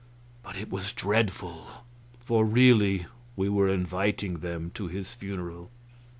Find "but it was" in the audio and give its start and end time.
0.41-0.93